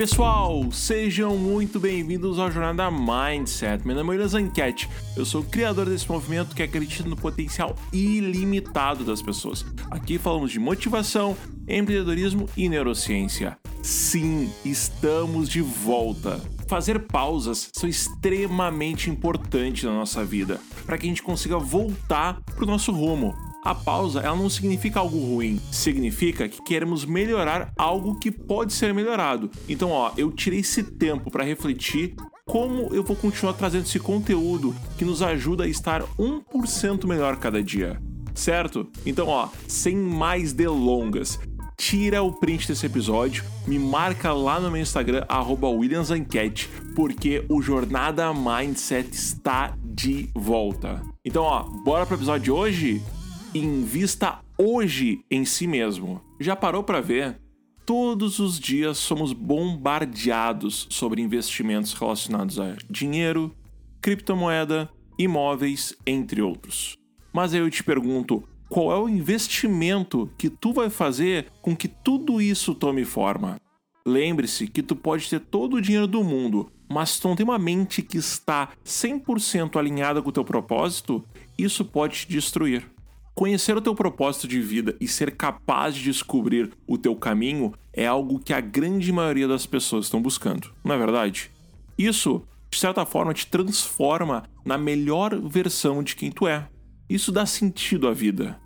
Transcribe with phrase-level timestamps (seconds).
[0.00, 3.86] Pessoal, sejam muito bem-vindos ao Jornada Mindset.
[3.86, 7.76] Meu nome é William Zanquete, eu sou o criador desse movimento que acredita no potencial
[7.92, 9.62] ilimitado das pessoas.
[9.90, 11.36] Aqui falamos de motivação,
[11.68, 13.58] empreendedorismo e neurociência.
[13.82, 16.40] Sim, estamos de volta.
[16.66, 22.64] Fazer pausas são extremamente importantes na nossa vida para que a gente consiga voltar para
[22.64, 28.18] o nosso rumo a pausa ela não significa algo ruim, significa que queremos melhorar algo
[28.18, 29.50] que pode ser melhorado.
[29.68, 32.14] Então, ó, eu tirei esse tempo para refletir
[32.46, 37.62] como eu vou continuar trazendo esse conteúdo que nos ajuda a estar 1% melhor cada
[37.62, 38.00] dia.
[38.34, 38.88] Certo?
[39.04, 41.38] Então, ó, sem mais delongas,
[41.76, 45.24] tira o print desse episódio, me marca lá no meu Instagram,
[45.62, 51.02] WilliamsEnquete, porque o Jornada Mindset está de volta.
[51.24, 53.02] Então, ó, bora pro episódio de hoje?
[53.54, 56.20] Invista hoje em si mesmo.
[56.38, 57.40] Já parou para ver?
[57.84, 63.54] Todos os dias somos bombardeados sobre investimentos relacionados a dinheiro,
[64.00, 66.96] criptomoeda, imóveis, entre outros.
[67.32, 71.88] Mas aí eu te pergunto, qual é o investimento que tu vai fazer com que
[71.88, 73.60] tudo isso tome forma?
[74.06, 77.44] Lembre-se que tu pode ter todo o dinheiro do mundo, mas se tu não tem
[77.44, 81.24] uma mente que está 100% alinhada com o teu propósito,
[81.58, 82.88] isso pode te destruir.
[83.40, 88.06] Conhecer o teu propósito de vida e ser capaz de descobrir o teu caminho é
[88.06, 91.50] algo que a grande maioria das pessoas estão buscando, não é verdade?
[91.96, 96.68] Isso, de certa forma, te transforma na melhor versão de quem tu é.
[97.08, 98.60] Isso dá sentido à vida.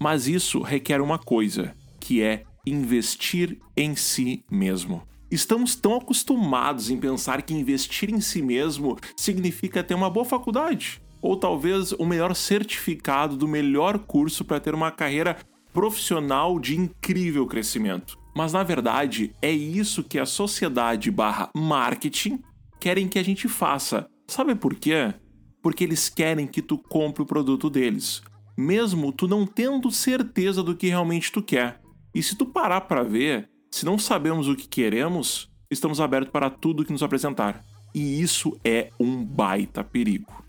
[0.00, 5.02] Mas isso requer uma coisa, que é investir em si mesmo.
[5.30, 11.02] Estamos tão acostumados em pensar que investir em si mesmo significa ter uma boa faculdade,
[11.24, 15.38] ou talvez o melhor certificado do melhor curso para ter uma carreira
[15.72, 18.18] profissional de incrível crescimento.
[18.36, 22.42] Mas na verdade, é isso que a sociedade barra marketing
[22.78, 24.06] querem que a gente faça.
[24.28, 25.14] Sabe por quê?
[25.62, 28.20] Porque eles querem que tu compre o produto deles,
[28.54, 31.80] mesmo tu não tendo certeza do que realmente tu quer.
[32.14, 36.50] E se tu parar para ver, se não sabemos o que queremos, estamos abertos para
[36.50, 37.64] tudo que nos apresentar.
[37.94, 40.43] E isso é um baita perigo.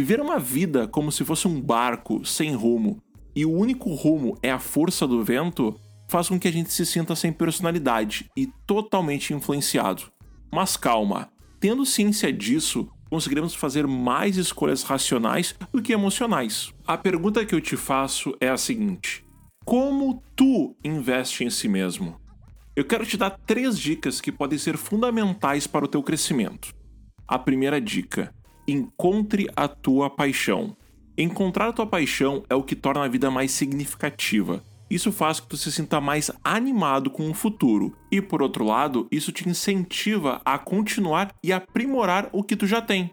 [0.00, 3.02] Viver uma vida como se fosse um barco sem rumo
[3.36, 5.78] e o único rumo é a força do vento
[6.08, 10.04] faz com que a gente se sinta sem personalidade e totalmente influenciado.
[10.50, 11.28] Mas calma,
[11.60, 16.72] tendo ciência disso, conseguiremos fazer mais escolhas racionais do que emocionais.
[16.86, 19.22] A pergunta que eu te faço é a seguinte:
[19.66, 22.18] como tu investe em si mesmo?
[22.74, 26.74] Eu quero te dar três dicas que podem ser fundamentais para o teu crescimento.
[27.28, 28.34] A primeira dica:
[28.72, 30.76] encontre a tua paixão.
[31.16, 34.62] Encontrar a tua paixão é o que torna a vida mais significativa.
[34.90, 37.96] Isso faz que tu se sinta mais animado com o futuro.
[38.10, 42.82] E por outro lado, isso te incentiva a continuar e aprimorar o que tu já
[42.82, 43.10] tem.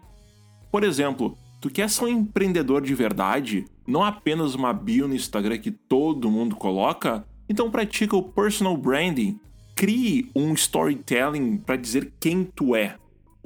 [0.72, 5.58] Por exemplo, tu quer ser um empreendedor de verdade, não apenas uma bio no Instagram
[5.58, 7.24] que todo mundo coloca?
[7.48, 9.38] Então pratica o personal branding.
[9.76, 12.96] Crie um storytelling para dizer quem tu é.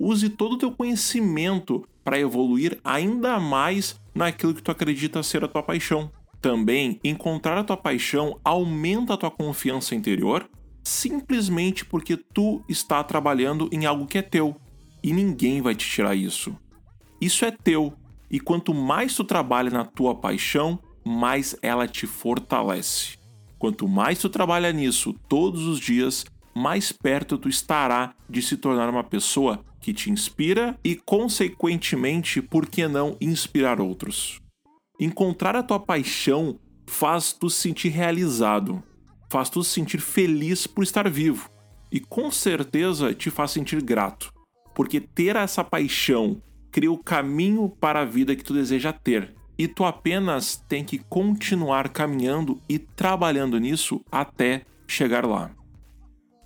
[0.04, 5.48] Use todo o teu conhecimento para evoluir ainda mais naquilo que tu acredita ser a
[5.48, 6.10] tua paixão.
[6.40, 10.50] Também, encontrar a tua paixão aumenta a tua confiança interior
[10.82, 14.56] simplesmente porque tu está trabalhando em algo que é teu
[15.04, 16.52] e ninguém vai te tirar isso.
[17.20, 17.94] Isso é teu
[18.28, 23.18] e quanto mais tu trabalha na tua paixão, mais ela te fortalece.
[23.56, 28.90] Quanto mais tu trabalha nisso todos os dias, mais perto tu estará de se tornar
[28.90, 34.40] uma pessoa que te inspira e, consequentemente, por que não inspirar outros?
[34.98, 38.82] Encontrar a tua paixão faz tu se sentir realizado,
[39.28, 41.50] faz tu se sentir feliz por estar vivo
[41.90, 44.32] e com certeza te faz sentir grato,
[44.74, 49.68] porque ter essa paixão cria o caminho para a vida que tu deseja ter e
[49.68, 55.50] tu apenas tem que continuar caminhando e trabalhando nisso até chegar lá.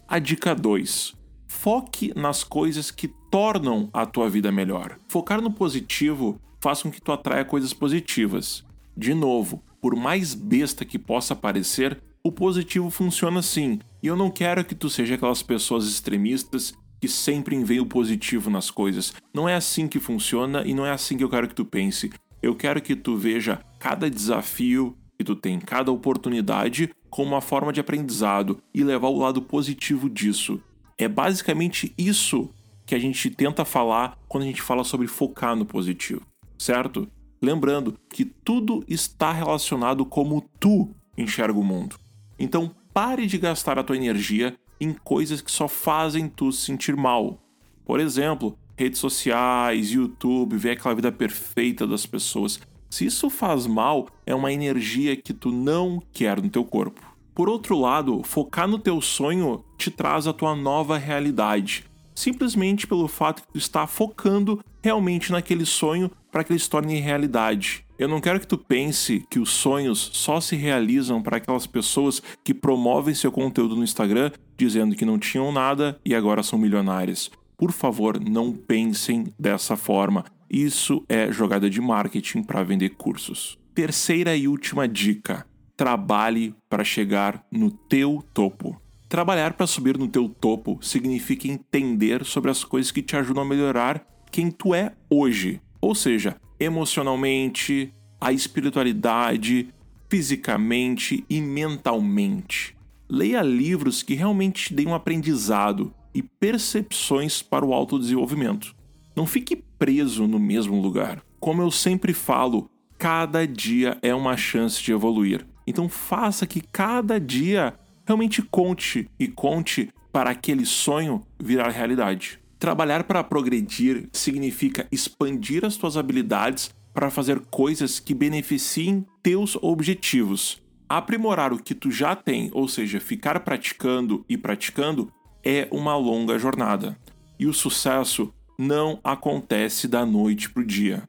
[0.09, 1.15] A dica 2:
[1.47, 4.99] foque nas coisas que tornam a tua vida melhor.
[5.09, 8.65] Focar no positivo faz com que tu atraia coisas positivas.
[8.97, 13.79] De novo, por mais besta que possa parecer, o positivo funciona assim.
[14.03, 18.51] E eu não quero que tu seja aquelas pessoas extremistas que sempre veem o positivo
[18.51, 19.13] nas coisas.
[19.33, 22.11] Não é assim que funciona e não é assim que eu quero que tu pense.
[22.43, 27.73] Eu quero que tu veja cada desafio que tu tem, cada oportunidade, como uma forma
[27.73, 30.61] de aprendizado e levar o lado positivo disso.
[30.99, 32.49] É basicamente isso
[32.87, 36.23] que a gente tenta falar quando a gente fala sobre focar no positivo,
[36.59, 37.07] certo?
[37.43, 40.89] Lembrando que tudo está relacionado como tu
[41.19, 41.97] enxerga o mundo.
[42.39, 46.97] Então pare de gastar a tua energia em coisas que só fazem tu se sentir
[46.97, 47.39] mal.
[47.85, 52.59] Por exemplo, redes sociais, YouTube, ver aquela vida perfeita das pessoas.
[52.89, 57.16] Se isso faz mal, é uma energia que tu não quer no teu corpo.
[57.37, 61.85] Por outro lado, focar no teu sonho te traz a tua nova realidade,
[62.15, 66.99] simplesmente pelo fato que tu está focando realmente naquele sonho para que ele se torne
[66.99, 67.85] realidade.
[67.99, 72.23] Eu não quero que tu pense que os sonhos só se realizam para aquelas pessoas
[72.43, 77.31] que promovem seu conteúdo no Instagram dizendo que não tinham nada e agora são milionárias.
[77.55, 80.25] Por favor, não pensem dessa forma.
[80.49, 83.59] Isso é jogada de marketing para vender cursos.
[83.75, 88.81] Terceira e última dica: trabalhe para chegar no teu topo.
[89.08, 93.46] Trabalhar para subir no teu topo significa entender sobre as coisas que te ajudam a
[93.46, 95.61] melhorar quem tu é hoje.
[95.81, 99.69] Ou seja, emocionalmente, a espiritualidade,
[100.08, 102.75] fisicamente e mentalmente.
[103.08, 108.75] Leia livros que realmente te deem um aprendizado e percepções para o autodesenvolvimento.
[109.14, 111.23] Não fique preso no mesmo lugar.
[111.38, 112.69] Como eu sempre falo,
[112.99, 115.46] cada dia é uma chance de evoluir.
[115.67, 117.75] Então faça que cada dia
[118.07, 122.39] realmente conte e conte para aquele sonho virar realidade.
[122.59, 130.63] Trabalhar para progredir significa expandir as tuas habilidades para fazer coisas que beneficiem teus objetivos.
[130.89, 135.12] Aprimorar o que tu já tem, ou seja, ficar praticando e praticando,
[135.45, 136.97] é uma longa jornada.
[137.39, 141.07] E o sucesso não acontece da noite para o dia.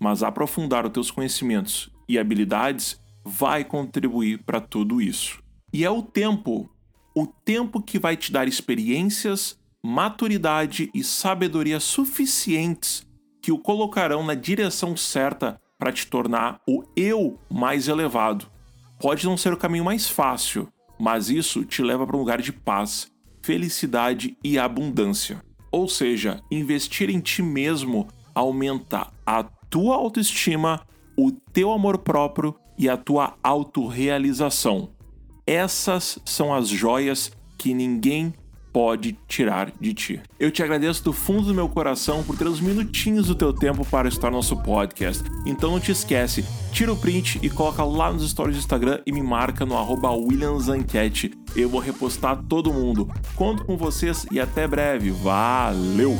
[0.00, 5.42] Mas aprofundar os teus conhecimentos e habilidades vai contribuir para tudo isso.
[5.72, 6.70] E é o tempo,
[7.14, 13.04] o tempo que vai te dar experiências maturidade e sabedoria suficientes
[13.42, 18.46] que o colocarão na direção certa para te tornar o eu mais elevado.
[19.00, 20.68] Pode não ser o caminho mais fácil,
[21.00, 23.10] mas isso te leva para um lugar de paz,
[23.42, 25.42] felicidade e abundância.
[25.72, 30.86] Ou seja, investir em ti mesmo aumenta a tua autoestima,
[31.16, 34.90] o teu amor próprio e a tua autorrealização.
[35.46, 38.34] Essas são as joias que ninguém
[38.72, 40.20] pode tirar de ti.
[40.40, 43.84] Eu te agradeço do fundo do meu coração por ter uns minutinhos do teu tempo
[43.84, 45.22] para estar no nosso podcast.
[45.46, 49.12] Então não te esquece, tira o print e coloca lá nos stories do Instagram e
[49.12, 51.32] me marca no arroba WilliamsAnquete.
[51.54, 53.12] Eu vou repostar todo mundo.
[53.36, 55.10] Conto com vocês e até breve.
[55.10, 56.16] Valeu!